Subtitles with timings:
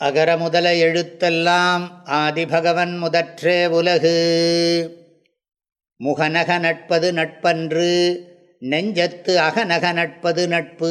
[0.00, 4.16] அகர முதல எழுத்தெல்லாம் ஆதிபகவன் முதற்றே உலகு.
[6.00, 7.90] முகநக நட்பது நட்பன்று
[8.60, 10.90] நெஞ்சத்து அகநக நட்பது நட்பு.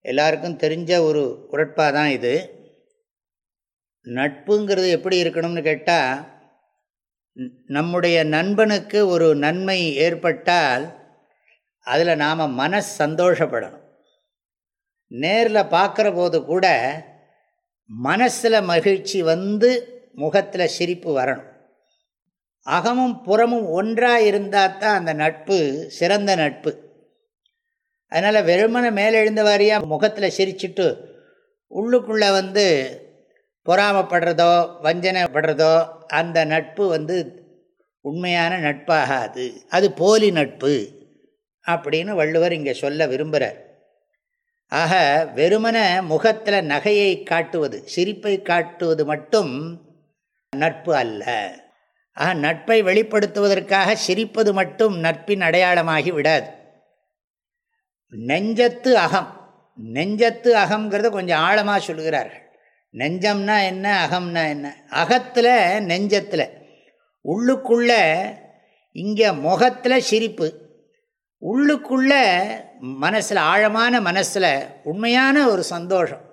[0.00, 2.34] எல்லாருக்கும் தெரிஞ்ச ஒரு குரட்பா தான் இது.
[4.06, 6.26] நட்புங்கிறது எப்படி இருக்கணும்னு கேட்டால்
[7.66, 10.84] நம்முடைய நண்பனுக்கு ஒரு நன்மை ஏற்பட்டால்
[11.86, 13.81] அதில் நாம் மன சந்தோஷப்படணும்.
[15.12, 16.66] நேரில் பார்க்குற போது கூட
[17.90, 19.70] மனசில் மகிழ்ச்சி வந்து
[20.14, 21.48] முகத்தில் சிரிப்பு வரணும்.
[22.66, 26.72] அகமும் புறமும் ஒன்றாக இருந்தால் தான் அந்த நட்பு சிறந்த நட்பு.
[28.08, 30.86] அதனால் வெறுமனை மேலெழுந்த வாரியாக முகத்தில் சிரிச்சுட்டு
[31.72, 32.66] உள்ளுக்குள்ளே வந்து
[33.66, 35.74] பொறாமப்படுறதோ வஞ்சனைப்படுறதோ
[36.06, 37.16] அந்த நட்பு வந்து
[38.00, 39.44] உண்மையான நட்பாகாது.
[39.68, 40.72] அது போலி நட்பு
[41.66, 43.58] அப்படின்னு வள்ளுவர் இங்கே சொல்ல விரும்புகிறார்
[44.80, 44.92] ஆக
[45.34, 49.80] வெறுமன முகத்தில் நகையை காட்டுவது சிரிப்பை காட்டுவது மட்டும்
[50.56, 51.24] நட்பு அல்ல.
[52.12, 56.48] ஆக நட்பை வெளிப்படுத்துவதற்காக சிரிப்பது மட்டும் நட்பின் அடையாளமாகி விடாது.
[58.12, 59.30] நெஞ்சத்து அகம்
[59.78, 62.40] நெஞ்சத்து அகங்கிறத கொஞ்சம் ஆழமாக சொல்கிறார்கள்
[62.94, 64.66] நெஞ்சம்னா என்ன அகம்னா என்ன?
[64.88, 65.54] அகத்தில்
[65.90, 66.46] நெஞ்சத்தில்
[67.24, 67.92] உள்ளுக்குள்ள
[68.92, 70.61] இங்கே முகத்தில் சிரிப்பு.
[71.42, 72.12] உள்ளுக்குள்ள
[72.80, 76.24] மனசில் ஆழமான மனசில் உண்மையான ஒரு சந்தோஷம்.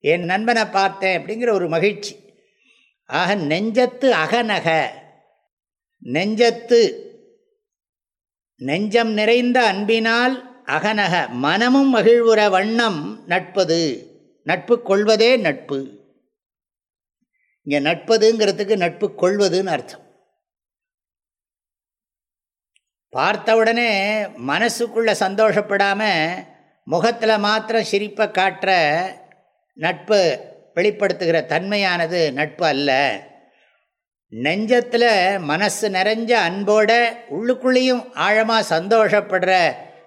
[0.00, 2.16] என் நண்பனை பார்த்தேன் அப்படிங்கிற ஒரு மகிழ்ச்சி.
[3.06, 4.90] ஆக நெஞ்சத்து அகநக
[6.04, 6.80] நெஞ்சத்து
[8.56, 13.80] நெஞ்சம் நிறைந்த அன்பினால் அகநக மனமும் மகிழ்வுற வண்ணம் நட்பது.
[14.44, 15.78] நட்பு கொள்வதே நட்பு.
[17.62, 20.05] இங்கே நட்பதுங்கிறதுக்கு நட்பு கொள்வதுன்னு அர்த்தம்.
[23.16, 23.90] பார்த்த உடனே
[24.50, 26.44] மனசுக்குள்ளே சந்தோஷப்படாமல்
[26.92, 28.70] முகத்தில் மாத்திரம் சிரிப்பை காட்டுற
[29.84, 30.18] நட்பு
[30.76, 32.90] வெளிப்படுத்துகிற தன்மையானது நட்பு அல்ல.
[34.44, 35.08] நெஞ்சத்தில்
[35.50, 36.90] மனசு நிறைஞ்ச அன்போட
[37.36, 39.52] உள்ளுக்குள்ளேயும் ஆழமாக சந்தோஷப்படுற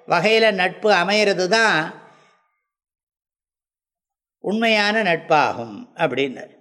[0.06, 1.78] வகையில் நட்பு அமையிறது தான்
[4.40, 6.54] உண்மையான நட்பாகும் அப்படின்னார்.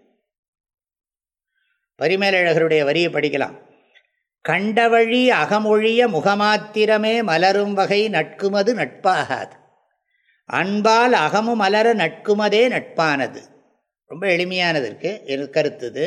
[2.01, 3.57] பரிமேலழகருடைய வரியை படிக்கலாம்.
[4.49, 9.55] கண்டவழி அகமொழிய முகமாத்திரமே மலரும் வகை நட்குமது நட்பாகாது.
[10.47, 13.41] அன்பால் அகமும் மலர நட்குமதே நட்பானது.
[14.07, 16.07] ரொம்ப எளிமையானது இருக்குது கருத்துது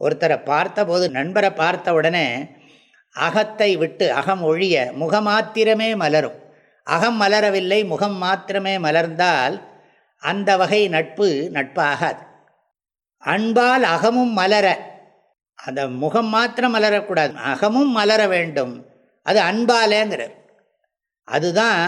[0.00, 2.46] ஒருத்தரை பார்த்தபோது நண்பரை பார்த்த உடனே
[3.14, 6.38] அகத்தை விட்டு அகம் ஒழிய முகமாத்திரமே மலரும்.
[6.84, 9.60] அகம் மலரவில்லை முகம் மாத்திரமே மலர்ந்தால்
[10.18, 12.22] அந்த வகை நட்பு நட்பாகாது.
[13.18, 14.66] அன்பால் அகமும் மலர
[15.64, 17.34] அந்த முகம் மாத்திரம் மலரக்கூடாது.
[17.34, 18.86] அகமும் மலர வேண்டும்.
[19.22, 20.34] அது அன்பாலேங்கிறார்
[21.24, 21.84] அதுதான்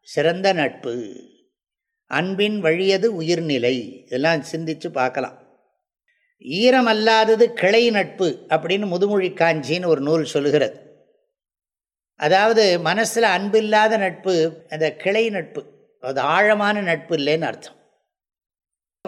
[0.00, 0.94] சிறந்த நட்பு.
[2.06, 4.02] அன்பின் வழியது உயிர்நிலை.
[4.04, 5.38] இதெல்லாம் சிந்தித்து பார்க்கலாம்.
[6.38, 10.76] ஈரம் அல்லாதது கிளை நட்பு அப்படின்னு முதுமொழி காஞ்சின்னு ஒரு நூல் சொல்லுகிறது.
[12.16, 14.34] அதாவது மனசில் அன்பில்லாத நட்பு
[14.68, 15.62] அந்த கிளை நட்பு
[16.00, 17.74] அது ஆழமான நட்பு இல்லைன்னு அர்த்தம்.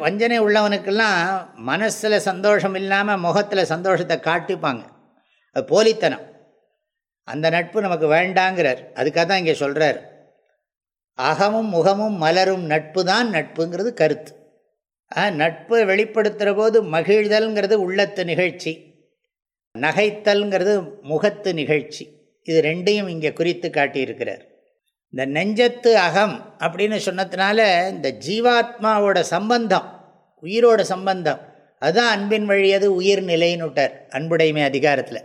[0.05, 1.21] வஞ்சனை உள்ளவனுக்கெல்லாம்
[1.71, 4.83] மனசில் சந்தோஷம் இல்லாமல் முகத்தில் சந்தோஷத்தை காட்டிப்பாங்க.
[5.57, 6.25] அது போலித்தனம்.
[7.29, 8.81] அந்த நட்பு நமக்கு வேண்டாங்கிறார்.
[8.99, 9.99] அதுக்காக தான் இங்கே சொல்கிறார்
[11.19, 14.33] அகமும் முகமும் மலரும் நட்பு தான் நட்புங்கிறது கருத்து.
[15.41, 18.73] நட்பை வெளிப்படுத்துகிற போது மகிழ்தல்ங்கிறது உள்ளத்து நிகழ்ச்சி.
[19.75, 20.75] நகைத்தல்ங்கிறது
[21.11, 22.05] முகத்து நிகழ்ச்சி.
[22.49, 24.45] இது ரெண்டையும் இங்கே குறித்து காட்டியிருக்கிறார்.
[25.11, 31.41] இந்த நெஞ்சத்து அகம் அப்படின்னு சொன்னதுனால இந்த ஜீவாத்மாவோட சம்பந்தம் உயிரோட சம்பந்தம்
[31.79, 35.23] அதுதான் அன்பின் வழியது உயிர் நிலைன்னுட்டார் அன்புடைமை அதிகாரத்தில்.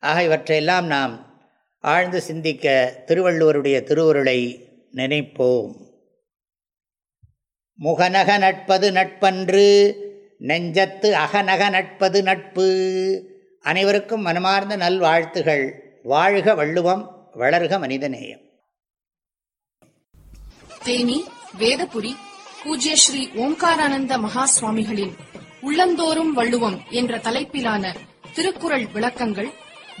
[0.00, 1.40] ஆக இவற்றையெல்லாம் நாம்
[1.80, 5.72] ஆழ்ந்து சிந்திக்க திருவள்ளுவருடைய திருவுருளை நினைப்போம்.
[7.74, 9.94] முகநக நட்பது நட்பன்று
[10.38, 12.68] நெஞ்சத்து அகநக நட்பது நட்பு.
[13.62, 15.82] அனைவருக்கும் மனமார்ந்த நல்வாழ்த்துகள்.
[16.02, 18.50] வாழ்க வள்ளுவம் வளர்க மனிதநேயம்.
[20.86, 21.18] தேனி
[21.60, 22.12] வேதபுரி
[22.62, 25.12] பூஜ்ய ஸ்ரீ ஓம்காரானந்த மகா சுவாமிகளின்
[25.60, 27.92] உள்ளந்தோறும் வள்ளுவம் என்ற தலைப்பிலான
[28.34, 29.50] திருக்குறள் விளக்கங்கள்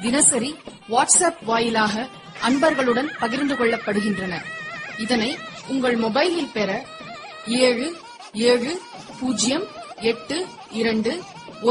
[0.02, 0.50] தினசரி
[0.88, 2.04] வாட்ஸ்அப் வாயிலாக
[2.48, 4.34] அன்பர்களுடன் பகிர்ந்து கொள்ளப்படுகின்றன.
[4.98, 5.30] இதனை
[5.68, 6.70] உங்கள் மொபைலில் பெற
[7.46, 7.88] ஏழு
[8.32, 8.72] ஏழு
[9.20, 9.66] பூஜ்ஜியம்
[10.10, 10.38] எட்டு
[10.80, 11.12] இரண்டு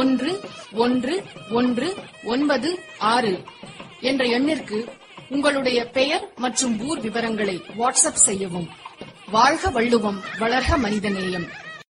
[0.01, 0.31] ஒன்று
[0.83, 1.15] ஒன்று
[1.51, 1.89] ஒன்று
[2.23, 2.69] ஒன்பது
[3.13, 3.33] ஆறு
[4.09, 4.79] என்ற எண்ணிற்கு
[5.29, 8.69] உங்களுடைய பெயர் மற்றும் ஊர் விவரங்களை வாட்ஸ்அப் செய்யவும்.
[9.31, 11.47] வாழ்க வள்ளுவம் வளர்க மனிதநேயம்.